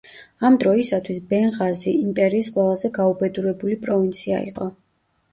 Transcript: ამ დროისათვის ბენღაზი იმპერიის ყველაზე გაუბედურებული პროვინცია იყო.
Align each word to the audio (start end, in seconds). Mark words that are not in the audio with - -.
ამ 0.47 0.55
დროისათვის 0.61 1.17
ბენღაზი 1.33 1.91
იმპერიის 1.97 2.49
ყველაზე 2.55 2.91
გაუბედურებული 2.95 3.77
პროვინცია 3.85 4.41
იყო. 4.53 4.69